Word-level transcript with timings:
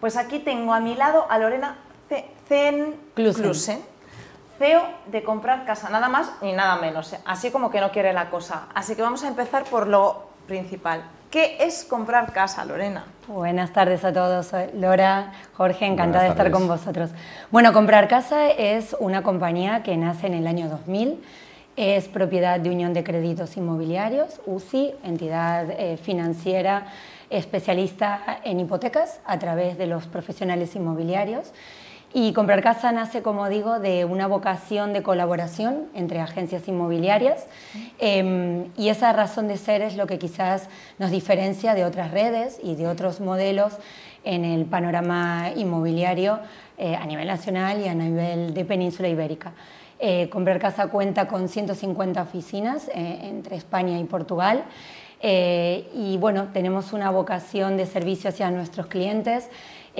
Pues 0.00 0.16
aquí 0.16 0.38
tengo 0.38 0.72
a 0.74 0.80
mi 0.80 0.94
lado 0.94 1.26
a 1.28 1.38
Lorena 1.38 1.76
Zen 2.48 2.94
Clusen. 3.14 3.82
CEO 4.58 4.82
de 5.06 5.22
comprar 5.22 5.64
casa, 5.64 5.88
nada 5.88 6.08
más 6.08 6.32
ni 6.42 6.52
nada 6.52 6.76
menos, 6.76 7.12
¿eh? 7.12 7.20
así 7.24 7.50
como 7.52 7.70
que 7.70 7.80
no 7.80 7.92
quiere 7.92 8.12
la 8.12 8.28
cosa. 8.28 8.66
Así 8.74 8.96
que 8.96 9.02
vamos 9.02 9.22
a 9.22 9.28
empezar 9.28 9.64
por 9.64 9.86
lo 9.86 10.28
principal. 10.48 11.04
¿Qué 11.30 11.58
es 11.60 11.84
comprar 11.84 12.32
casa, 12.32 12.64
Lorena? 12.64 13.04
Buenas 13.28 13.72
tardes 13.72 14.04
a 14.04 14.12
todos. 14.12 14.46
Soy 14.46 14.70
Lora, 14.74 15.32
Jorge, 15.54 15.84
encantada 15.84 16.24
de 16.24 16.30
estar 16.30 16.50
con 16.50 16.66
vosotros. 16.66 17.10
Bueno, 17.50 17.72
Comprar 17.72 18.08
Casa 18.08 18.48
es 18.48 18.96
una 18.98 19.22
compañía 19.22 19.82
que 19.82 19.96
nace 19.96 20.26
en 20.26 20.34
el 20.34 20.46
año 20.46 20.68
2000. 20.68 21.22
Es 21.80 22.08
propiedad 22.08 22.58
de 22.58 22.70
Unión 22.70 22.92
de 22.92 23.04
Créditos 23.04 23.56
Inmobiliarios, 23.56 24.40
UCI, 24.46 24.94
entidad 25.04 25.70
eh, 25.70 25.96
financiera 25.96 26.88
especialista 27.30 28.40
en 28.42 28.58
hipotecas 28.58 29.20
a 29.24 29.38
través 29.38 29.78
de 29.78 29.86
los 29.86 30.08
profesionales 30.08 30.74
inmobiliarios. 30.74 31.52
Y 32.12 32.32
Comprar 32.32 32.64
Casa 32.64 32.90
nace, 32.90 33.22
como 33.22 33.48
digo, 33.48 33.78
de 33.78 34.04
una 34.04 34.26
vocación 34.26 34.92
de 34.92 35.04
colaboración 35.04 35.84
entre 35.94 36.18
agencias 36.18 36.66
inmobiliarias 36.66 37.46
em, 38.00 38.72
y 38.76 38.88
esa 38.88 39.12
razón 39.12 39.46
de 39.46 39.56
ser 39.56 39.80
es 39.80 39.94
lo 39.94 40.08
que 40.08 40.18
quizás 40.18 40.68
nos 40.98 41.12
diferencia 41.12 41.74
de 41.74 41.84
otras 41.84 42.10
redes 42.10 42.58
y 42.60 42.74
de 42.74 42.88
otros 42.88 43.20
modelos 43.20 43.74
en 44.24 44.44
el 44.44 44.64
panorama 44.64 45.52
inmobiliario 45.54 46.40
eh, 46.76 46.96
a 46.96 47.06
nivel 47.06 47.28
nacional 47.28 47.80
y 47.80 47.86
a 47.86 47.94
nivel 47.94 48.52
de 48.52 48.64
península 48.64 49.06
ibérica. 49.06 49.52
Eh, 49.98 50.28
Comprar 50.30 50.58
Casa 50.58 50.88
cuenta 50.88 51.26
con 51.26 51.48
150 51.48 52.22
oficinas 52.22 52.88
eh, 52.88 53.20
entre 53.22 53.56
España 53.56 53.98
y 53.98 54.04
Portugal. 54.04 54.64
y 55.20 56.16
bueno, 56.18 56.50
tenemos 56.52 56.92
una 56.92 57.10
vocación 57.10 57.76
de 57.76 57.86
servicio 57.86 58.30
hacia 58.30 58.52
nuestros 58.52 58.86
clientes 58.86 59.50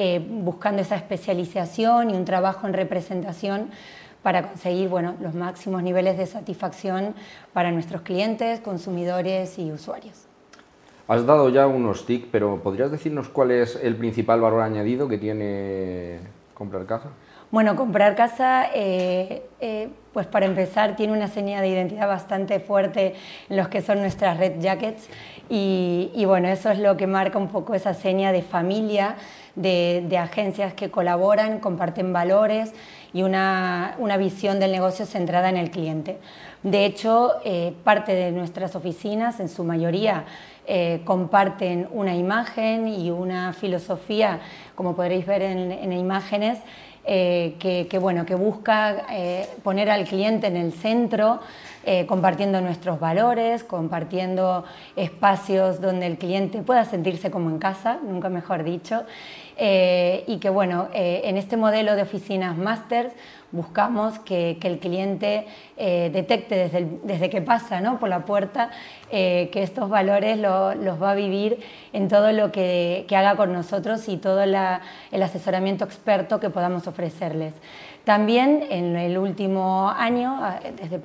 eh, 0.00 0.24
buscando 0.24 0.80
esa 0.80 0.94
especialización 0.94 2.10
y 2.10 2.14
un 2.14 2.24
trabajo 2.24 2.68
en 2.68 2.72
representación 2.72 3.70
para 4.22 4.46
conseguir 4.46 4.88
bueno, 4.88 5.16
los 5.20 5.34
máximos 5.34 5.82
niveles 5.82 6.16
de 6.16 6.24
satisfacción 6.26 7.16
para 7.52 7.72
nuestros 7.72 8.02
clientes, 8.02 8.60
consumidores 8.60 9.58
y 9.58 9.72
usuarios. 9.72 10.26
Has 11.08 11.26
dado 11.26 11.48
ya 11.48 11.66
unos 11.66 12.06
TIC, 12.06 12.28
pero 12.30 12.62
¿podrías 12.62 12.92
decirnos 12.92 13.28
cuál 13.28 13.50
es 13.50 13.74
el 13.82 13.96
principal 13.96 14.40
valor 14.40 14.60
añadido 14.60 15.08
que 15.08 15.18
tiene 15.18 16.20
comprar 16.54 16.86
casa? 16.86 17.08
Bueno, 17.50 17.76
comprar 17.76 18.14
casa, 18.14 18.66
eh, 18.74 19.42
eh, 19.58 19.88
pues 20.12 20.26
para 20.26 20.44
empezar, 20.44 20.96
tiene 20.96 21.14
una 21.14 21.28
señal 21.28 21.62
de 21.62 21.68
identidad 21.70 22.06
bastante 22.06 22.60
fuerte 22.60 23.14
en 23.48 23.56
los 23.56 23.68
que 23.68 23.80
son 23.80 24.00
nuestras 24.00 24.36
red 24.36 24.60
jackets 24.60 25.08
y, 25.48 26.22
bueno, 26.26 26.48
eso 26.48 26.70
es 26.70 26.78
lo 26.78 26.98
que 26.98 27.06
marca 27.06 27.38
un 27.38 27.48
poco 27.48 27.74
esa 27.74 27.94
seña 27.94 28.32
de 28.32 28.42
familia, 28.42 29.16
de, 29.54 30.18
agencias 30.18 30.74
que 30.74 30.90
colaboran, 30.90 31.58
comparten 31.58 32.12
valores 32.12 32.74
y 33.14 33.22
una, 33.22 33.96
visión 34.18 34.60
del 34.60 34.70
negocio 34.70 35.06
centrada 35.06 35.48
en 35.48 35.56
el 35.56 35.70
cliente. 35.70 36.18
De 36.62 36.84
hecho, 36.84 37.36
eh, 37.46 37.72
parte 37.82 38.14
de 38.14 38.30
nuestras 38.30 38.76
oficinas, 38.76 39.40
en 39.40 39.48
su 39.48 39.64
mayoría, 39.64 40.26
comparten 41.06 41.88
una 41.92 42.14
imagen 42.14 42.88
y 42.88 43.10
una 43.10 43.54
filosofía, 43.54 44.40
como 44.74 44.94
podréis 44.94 45.24
ver 45.24 45.40
en, 45.40 45.92
imágenes, 45.94 46.58
eh, 47.08 47.54
que, 47.58 47.98
bueno, 47.98 48.26
que 48.26 48.34
busca 48.34 49.06
poner 49.62 49.88
al 49.90 50.04
cliente 50.04 50.46
en 50.46 50.56
el 50.56 50.72
centro, 50.72 51.40
compartiendo 52.06 52.60
nuestros 52.60 53.00
valores, 53.00 53.64
compartiendo 53.64 54.64
espacios 54.96 55.80
donde 55.80 56.06
el 56.06 56.18
cliente 56.18 56.62
pueda 56.62 56.84
sentirse 56.84 57.30
como 57.30 57.50
en 57.50 57.58
casa, 57.58 57.98
nunca 58.02 58.28
mejor 58.28 58.64
dicho, 58.64 59.04
eh, 59.60 60.22
y 60.28 60.38
que 60.38 60.50
bueno, 60.50 60.88
eh, 60.94 61.22
en 61.24 61.36
este 61.36 61.56
modelo 61.56 61.96
de 61.96 62.02
oficinas 62.02 62.56
masters 62.56 63.12
buscamos 63.50 64.20
que, 64.20 64.56
el 64.62 64.78
cliente 64.78 65.48
eh, 65.76 66.10
detecte 66.12 66.54
desde, 66.54 66.86
desde, 67.02 67.28
que 67.28 67.42
pasa 67.42 67.80
¿no? 67.80 67.98
por 67.98 68.08
la 68.08 68.24
puerta 68.24 68.70
que 69.10 69.50
estos 69.54 69.88
valores 69.88 70.38
los 70.38 71.02
va 71.02 71.12
a 71.12 71.14
vivir 71.14 71.58
en 71.94 72.08
todo 72.08 72.30
lo 72.30 72.52
que 72.52 73.06
haga 73.10 73.36
con 73.36 73.54
nosotros 73.54 74.06
y 74.08 74.18
todo 74.18 74.42
el 74.42 75.22
asesoramiento 75.22 75.86
experto 75.86 76.38
que 76.38 76.50
podamos 76.50 76.86
ofrecerles. 76.86 77.54
También 78.08 78.64
en 78.70 78.96
el 78.96 79.18
último 79.18 79.90
año, 79.90 80.40
desde 80.80 80.98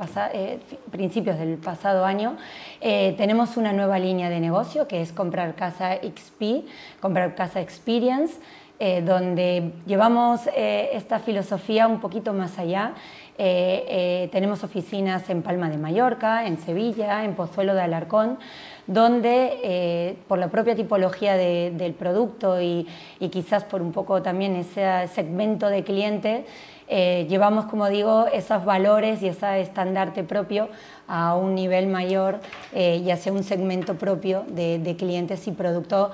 principios 0.89 1.37
del 1.37 1.57
pasado 1.57 2.05
año, 2.05 2.37
tenemos 2.79 3.57
una 3.57 3.73
nueva 3.73 3.99
línea 3.99 4.29
de 4.29 4.39
negocio 4.39 4.87
que 4.87 5.01
es 5.01 5.11
comprar 5.11 5.53
casa 5.55 5.95
XP, 5.95 6.65
comprar 7.01 7.35
casa 7.35 7.59
Experience, 7.59 8.35
eh, 8.79 9.03
donde 9.03 9.71
llevamos 9.85 10.41
eh, 10.47 10.89
esta 10.93 11.19
filosofía 11.19 11.87
un 11.87 12.01
poquito 12.01 12.33
más 12.33 12.57
allá. 12.57 12.93
Eh, 13.37 14.27
tenemos 14.31 14.63
oficinas 14.63 15.29
en 15.29 15.43
Palma 15.43 15.69
de 15.69 15.77
Mallorca, 15.77 16.47
en 16.47 16.57
Sevilla, 16.57 17.23
en 17.23 17.35
Pozuelo 17.35 17.75
de 17.75 17.81
Alarcón, 17.81 18.39
donde 18.87 20.17
por 20.27 20.37
la 20.37 20.49
propia 20.49 20.75
tipología 20.75 21.35
del 21.35 21.93
producto 21.93 22.61
y, 22.61 22.87
y, 23.19 23.29
quizás 23.29 23.63
por 23.63 23.81
un 23.81 23.91
poco 23.91 24.21
también 24.21 24.55
ese 24.55 25.07
segmento 25.07 25.69
de 25.69 25.83
clientes, 25.83 26.45
llevamos, 26.89 27.65
como 27.65 27.87
digo, 27.87 28.27
esos 28.27 28.65
valores 28.65 29.21
y 29.23 29.29
ese 29.29 29.61
estandarte 29.61 30.23
propio 30.23 30.67
a 31.07 31.35
un 31.35 31.55
nivel 31.55 31.87
mayor 31.87 32.39
y 32.75 33.09
hacia 33.09 33.31
un 33.31 33.43
segmento 33.43 33.95
propio 33.95 34.43
de, 34.49 34.77
de 34.79 34.95
clientes 34.95 35.47
y 35.47 35.51
producto 35.51 36.11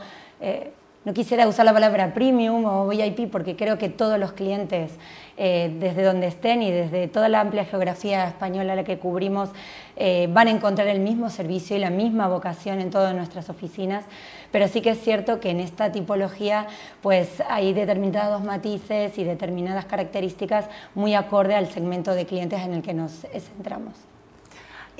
no 1.10 1.16
quisiera 1.16 1.48
usar 1.48 1.66
la 1.66 1.74
palabra 1.74 2.14
premium 2.14 2.66
o 2.66 2.88
VIP 2.88 3.32
porque 3.32 3.56
creo 3.56 3.80
que 3.80 3.90
todos 3.90 4.20
los 4.20 4.34
clientes, 4.34 4.92
eh, 5.38 5.76
desde 5.80 6.04
donde 6.04 6.28
estén 6.28 6.62
y 6.62 6.70
desde 6.70 7.08
toda 7.08 7.30
la 7.30 7.40
amplia 7.40 7.66
geografía 7.66 8.28
española 8.28 8.76
la 8.76 8.84
que 8.84 9.00
cubrimos, 9.00 9.50
eh, 9.96 10.30
van 10.32 10.50
a 10.50 10.52
encontrar 10.52 10.88
el 10.88 11.00
mismo 11.00 11.32
servicio 11.32 11.76
y 11.76 11.80
la 11.80 11.90
misma 11.90 12.28
vocación 12.28 12.80
en 12.80 12.92
todas 12.92 13.16
nuestras 13.16 13.50
oficinas. 13.50 14.06
Pero 14.52 14.68
sí 14.68 14.82
que 14.82 14.92
es 14.92 15.02
cierto 15.02 15.40
que 15.40 15.50
en 15.50 15.62
esta 15.62 15.92
tipología 15.92 16.68
pues, 17.02 17.42
hay 17.50 17.74
determinados 17.74 18.44
matices 18.44 19.18
y 19.18 19.24
determinadas 19.24 19.86
características 19.86 20.66
muy 20.94 21.16
acorde 21.16 21.56
al 21.56 21.72
segmento 21.72 22.14
de 22.14 22.28
clientes 22.28 22.62
en 22.62 22.76
el 22.76 22.82
que 22.84 22.94
nos 22.94 23.26
centramos. 23.34 23.96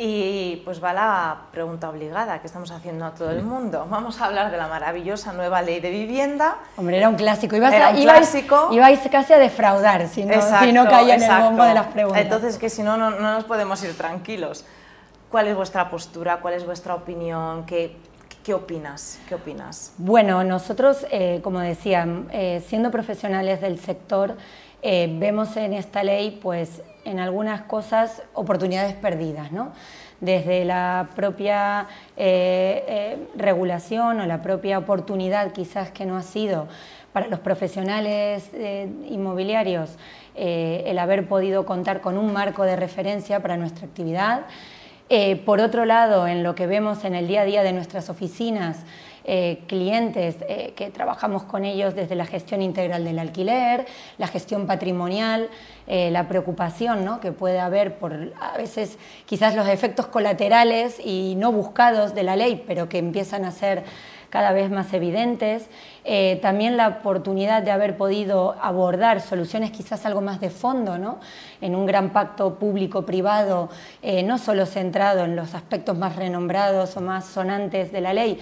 Y 0.02 0.62
pues 0.64 0.82
va 0.82 0.94
la 0.94 1.38
pregunta 1.52 1.90
obligada 1.90 2.40
que 2.40 2.48
estamos 2.48 2.72
haciendo 2.72 3.04
a 3.04 3.12
todo 3.12 3.32
el 3.32 3.44
mundo. 3.44 3.86
Vamos 3.90 4.22
a 4.22 4.28
hablar 4.28 4.50
de 4.50 4.56
la 4.56 4.68
maravillosa 4.68 5.34
nueva 5.34 5.62
ley 5.62 5.82
de 5.82 5.90
vivienda. 5.90 6.56
Hombre, 6.78 7.00
era 7.00 7.10
un 7.10 7.16
clásico. 7.16 7.58
Ibas, 7.58 7.74
era 7.74 7.90
un 7.90 8.02
clásico. 8.02 8.70
Ibais, 8.72 9.02
casi 9.12 9.34
a 9.34 9.38
defraudar 9.38 10.08
si 10.08 10.24
no, 10.24 10.42
si 10.42 10.72
no 10.72 10.88
caía 10.88 11.16
en 11.16 11.24
el 11.24 11.42
bombo 11.42 11.66
de 11.66 11.74
las 11.74 11.88
preguntas. 11.88 12.22
Entonces, 12.22 12.58
que 12.58 12.70
si 12.70 12.82
no, 12.82 12.96
no, 12.96 13.12
nos 13.12 13.44
podemos 13.44 13.84
ir 13.84 13.98
tranquilos. 13.98 14.64
¿Cuál 15.30 15.48
es 15.48 15.56
vuestra 15.58 15.90
postura? 15.90 16.38
¿Cuál 16.38 16.54
es 16.54 16.66
vuestra 16.66 16.96
opinión? 16.96 17.66
¿Qué, 17.66 17.98
qué 18.42 18.54
opinas? 18.54 19.20
¿Qué 19.28 19.36
opinas? 19.36 19.94
Bueno, 19.98 20.46
nosotros, 20.46 21.06
eh, 21.12 21.42
como 21.44 21.60
decía, 21.60 22.08
eh, 22.32 22.64
siendo 22.66 22.90
profesionales 22.90 23.60
del 23.60 23.78
sector, 23.78 24.38
eh, 24.82 25.14
vemos 25.20 25.58
en 25.58 25.74
esta 25.74 26.04
ley, 26.04 26.40
pues, 26.42 26.82
en 27.04 27.20
algunas 27.20 27.62
cosas 27.62 28.24
oportunidades 28.34 28.94
perdidas, 28.94 29.52
¿no? 29.52 29.74
desde 30.22 30.66
la 30.66 31.10
propia 31.16 31.88
eh, 32.18 32.84
eh, 32.88 33.18
regulación 33.38 34.20
o 34.20 34.26
la 34.26 34.42
propia 34.42 34.78
oportunidad 34.78 35.54
quizás 35.54 35.92
que 35.92 36.06
no 36.06 36.18
ha 36.18 36.24
sido 36.24 36.68
para 37.14 37.28
los 37.28 37.40
profesionales 37.40 38.52
inmobiliarios 39.10 39.98
el 40.36 41.00
haber 41.00 41.28
podido 41.28 41.66
contar 41.66 42.02
con 42.02 42.18
un 42.18 42.34
marco 42.34 42.64
de 42.64 42.76
referencia 42.76 43.42
para 43.42 43.58
nuestra 43.58 43.88
actividad. 43.88 44.42
por 45.46 45.60
otro 45.60 45.86
lado, 45.86 46.28
en 46.28 46.44
lo 46.44 46.54
que 46.54 46.68
vemos 46.68 47.04
en 47.06 47.16
el 47.16 47.28
día 47.28 47.42
a 47.42 47.46
día 47.46 47.64
de 47.64 47.74
nuestras 47.74 48.10
oficinas, 48.10 48.86
eh, 49.26 49.64
clientes 49.68 50.38
eh, 50.48 50.74
que 50.78 50.90
trabajamos 50.92 51.44
con 51.44 51.66
ellos 51.66 51.94
desde 51.94 52.16
la 52.16 52.26
gestión 52.26 52.62
integral 52.62 53.04
del 53.04 53.20
alquiler, 53.20 53.86
la 54.18 54.28
gestión 54.28 54.66
patrimonial, 54.66 55.50
eh, 55.88 56.10
la 56.10 56.30
preocupación 56.30 57.04
¿no? 57.04 57.20
que 57.20 57.34
puede 57.34 57.60
haber 57.60 57.98
por 57.98 58.14
a 58.40 58.58
veces 58.58 58.98
quizás 59.26 59.56
los 59.56 59.68
efectos 59.68 60.08
colaterales 60.08 61.00
y 61.04 61.36
no 61.38 61.52
buscados 61.52 62.16
de 62.16 62.24
la 62.24 62.38
ley, 62.38 62.64
pero 62.66 62.88
que 62.88 62.98
empiezan 62.98 63.44
a 63.44 63.52
ser 63.52 63.84
cada 64.30 64.52
vez 64.52 64.70
más 64.70 64.94
evidentes. 64.94 65.70
también 66.42 66.78
la 66.78 66.88
oportunidad 66.88 67.64
de 67.64 67.72
haber 67.72 67.98
podido 67.98 68.56
abordar 68.62 69.22
soluciones 69.22 69.72
quizás 69.72 70.06
algo 70.06 70.22
más 70.22 70.40
de 70.40 70.52
fondo, 70.52 71.00
¿no? 71.00 71.20
en 71.62 71.76
un 71.76 71.88
gran 71.88 72.12
pacto 72.12 72.60
público-privado, 72.60 73.70
no 74.24 74.38
solo 74.38 74.68
centrado 74.68 75.26
en 75.26 75.36
los 75.36 75.56
aspectos 75.56 75.98
más 75.98 76.16
renombrados 76.16 76.96
o 76.96 77.02
más 77.02 77.26
sonantes 77.26 77.92
de 77.92 78.02
la 78.02 78.14
ley, 78.14 78.40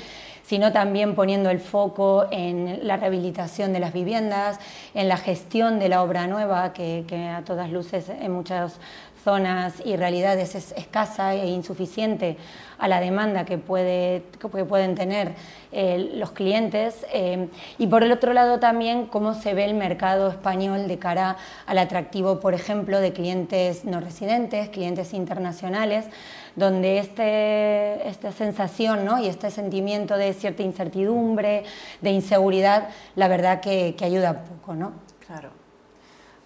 sino 0.48 0.72
también 0.72 1.14
poniendo 1.14 1.50
el 1.50 1.60
foco 1.60 2.26
en 2.32 2.80
la 2.88 2.96
rehabilitación 2.96 3.74
de 3.74 3.82
las 3.82 3.92
viviendas, 3.92 4.60
en 4.94 5.10
la 5.10 5.18
gestión 5.18 5.78
de 5.78 5.90
la 5.90 6.02
obra 6.02 6.26
nueva, 6.26 6.72
que, 6.72 7.04
a 7.36 7.42
todas 7.44 7.70
luces 7.70 8.08
en 8.08 8.32
muchas 8.32 8.80
zonas 9.26 9.74
y 9.84 9.98
realidades 9.98 10.56
es 10.56 10.72
escasa 10.78 11.36
e 11.36 11.48
insuficiente 11.48 12.38
a 12.78 12.88
la 12.88 13.02
demanda 13.02 13.44
que, 13.44 13.58
puede, 13.58 14.24
que 14.40 14.48
pueden 14.48 14.96
tener 14.96 15.34
eh, 15.74 16.12
los 16.14 16.32
clientes. 16.32 17.06
Eh, 17.12 17.50
y 17.78 17.88
por 17.88 18.04
el 18.04 18.14
otro 18.14 18.32
lado 18.32 18.60
también 18.60 19.08
cómo 19.08 19.34
se 19.34 19.54
ve 19.54 19.66
el 19.66 19.74
mercado 19.74 20.30
español 20.30 20.88
de 20.88 20.98
cara 20.98 21.36
al 21.66 21.78
atractivo, 21.78 22.40
por 22.40 22.54
ejemplo, 22.54 23.02
de 23.02 23.12
clientes 23.12 23.84
no 23.84 24.00
residentes, 24.00 24.70
clientes 24.70 25.14
internacionales, 25.14 26.06
donde 26.56 26.98
este, 27.00 28.08
esta 28.08 28.32
sensación 28.32 29.06
¿no? 29.06 29.22
y 29.22 29.28
este 29.28 29.52
sentimiento 29.52 30.18
de 30.18 30.34
cierta 30.38 30.64
incertidumbre, 30.64 31.66
de 32.02 32.10
inseguridad, 32.12 32.90
la 33.16 33.28
verdad 33.28 33.60
que, 33.60 33.96
que 33.98 34.06
ayuda 34.06 34.44
poco. 34.44 34.74
¿no? 34.76 34.94
Claro, 35.26 35.50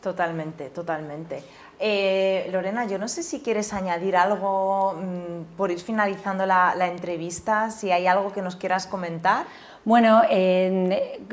totalmente, 0.01 0.69
totalmente. 0.69 1.43
Eh, 1.83 2.47
Lorena, 2.51 2.85
yo 2.85 2.99
no 2.99 3.07
sé 3.07 3.23
si 3.23 3.39
quieres 3.39 3.73
añadir 3.73 4.15
algo 4.15 4.93
mm, 4.93 5.55
por 5.57 5.71
ir 5.71 5.79
finalizando 5.79 6.45
la, 6.45 6.75
entrevista, 6.88 7.71
si 7.71 7.91
hay 7.91 8.05
algo 8.05 8.31
que 8.31 8.43
nos 8.43 8.55
quieras 8.55 8.85
comentar. 8.85 9.47
Bueno, 9.83 10.21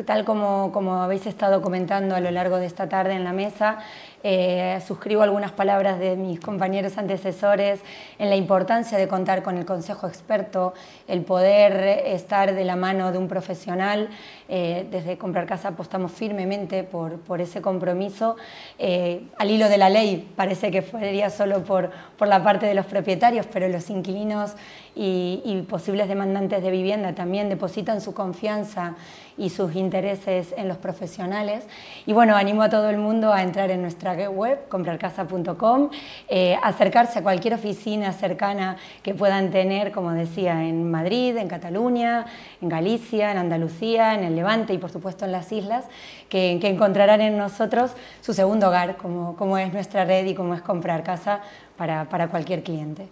tal 0.07 0.25
como, 0.25 0.73
como 0.73 1.03
habéis 1.03 1.27
estado 1.27 1.61
comentando 1.61 2.17
a 2.17 2.21
lo 2.21 2.31
largo 2.31 2.57
de 2.57 2.65
esta 2.65 2.89
tarde 2.89 3.13
en 3.13 3.25
la 3.25 3.35
mesa, 3.35 3.81
eh, 4.23 4.81
suscribo 4.87 5.23
algunas 5.23 5.53
palabras 5.53 5.99
de 5.99 6.17
mis 6.17 6.41
compañeros 6.41 6.99
antecesores 6.99 7.81
en 8.19 8.31
la 8.31 8.37
importancia 8.37 8.99
de 8.99 9.07
contar 9.07 9.43
con 9.43 9.57
el 9.57 9.65
consejo 9.65 10.09
experto, 10.09 10.75
el 11.07 11.23
poder 11.23 12.07
estar 12.07 12.55
de 12.55 12.65
la 12.65 12.77
mano 12.77 13.13
de 13.13 13.19
un 13.19 13.29
profesional. 13.29 14.09
Eh, 14.49 14.87
desde 14.91 15.19
Comprar 15.19 15.47
Casa 15.47 15.69
apostamos 15.69 16.11
firmemente 16.11 16.83
por, 16.83 17.21
por 17.21 17.41
ese 17.41 17.61
compromiso. 17.61 18.37
Eh, 18.79 19.23
al 19.39 19.51
hilo 19.51 19.69
de 19.69 19.79
la 19.79 19.89
ley 19.89 20.33
parece 20.35 20.71
que 20.71 20.83
fuera 20.83 21.31
solo 21.31 21.63
por, 21.63 21.91
por 22.17 22.29
la 22.29 22.43
parte 22.43 22.67
de 22.67 22.75
los 22.75 22.87
propietarios, 22.87 23.47
pero 23.53 23.69
los 23.69 23.89
inquilinos 23.91 24.55
y, 24.95 25.43
y 25.45 25.63
posibles 25.63 26.09
demandantes 26.09 26.63
de 26.63 26.71
vivienda 26.71 27.15
también 27.15 27.49
depositan 27.49 28.01
su 28.01 28.15
confianza 28.15 28.97
y 29.37 29.51
sus 29.51 29.77
intereses 29.77 30.53
en 30.57 30.67
los 30.67 30.79
profesionales. 30.79 31.65
Y 32.07 32.13
bueno, 32.13 32.35
animo 32.37 32.63
a 32.63 32.69
todo 32.69 32.91
el 32.91 32.99
mundo 32.99 33.33
a 33.33 33.43
entrar 33.43 33.71
en 33.71 33.83
nuestra 33.83 34.08
web, 34.15 34.69
comprarcasa.com, 34.69 35.91
eh, 36.29 36.57
acercarse 36.63 37.19
a 37.19 37.23
cualquier 37.23 37.55
oficina 37.55 38.13
cercana 38.13 38.77
que 39.03 39.15
puedan 39.15 39.51
tener, 39.51 39.93
como 39.93 40.13
decía, 40.13 40.65
en 40.65 40.91
Madrid, 40.91 41.37
en 41.37 41.49
Cataluña, 41.49 42.27
en 42.61 42.69
Galicia, 42.69 43.31
en 43.31 43.39
Andalucía, 43.39 44.15
en 44.15 44.25
el 44.25 44.37
Levante 44.37 44.73
y 44.73 44.79
por 44.79 44.91
supuesto 44.91 45.25
en 45.25 45.33
las 45.33 45.53
islas, 45.53 45.85
que, 46.29 46.59
encontrarán 46.69 47.21
en 47.21 47.37
nosotros 47.39 47.93
su 48.21 48.35
segundo 48.35 48.69
hogar, 48.69 48.97
como, 48.97 49.59
es 49.59 49.73
nuestra 49.73 50.05
red 50.05 50.27
y 50.27 50.35
como 50.35 50.55
es 50.55 50.63
comprar 50.63 51.03
casa 51.03 51.41
para, 51.77 52.05
para 52.09 52.29
cualquier 52.29 52.63
cliente. 52.63 53.09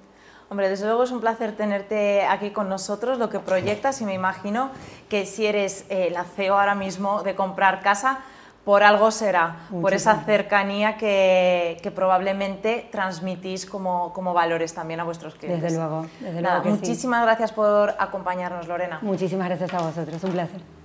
Hombre, 0.48 0.68
desde 0.68 0.86
luego 0.86 1.02
es 1.02 1.10
un 1.10 1.20
placer 1.20 1.56
tenerte 1.56 2.22
aquí 2.24 2.50
con 2.50 2.68
nosotros, 2.68 3.18
lo 3.18 3.28
que 3.28 3.40
proyectas 3.40 4.00
y 4.00 4.04
me 4.04 4.14
imagino 4.14 4.70
que 5.08 5.26
si 5.26 5.44
eres 5.44 5.84
eh, 5.88 6.08
la 6.12 6.22
CEO 6.22 6.56
ahora 6.56 6.76
mismo 6.76 7.24
de 7.24 7.34
comprar 7.34 7.80
casa, 7.80 8.20
por 8.66 8.82
algo 8.82 9.12
será, 9.12 9.58
por 9.80 9.94
esa 9.94 10.24
cercanía 10.24 10.96
que, 10.96 11.92
probablemente 11.94 12.88
transmitís 12.90 13.64
como, 13.64 14.12
como, 14.12 14.34
valores 14.34 14.74
también 14.74 14.98
a 14.98 15.04
vuestros 15.04 15.36
clientes. 15.36 15.62
Desde 15.62 15.78
luego, 15.78 16.06
desde 16.18 16.42
luego. 16.42 16.64
muchísimas 16.64 17.22
gracias 17.22 17.52
por 17.52 17.94
acompañarnos, 17.96 18.66
Lorena. 18.66 18.98
Muchísimas 19.02 19.46
gracias 19.46 19.72
a 19.72 19.78
vosotros, 19.78 20.24
un 20.24 20.32
placer. 20.32 20.60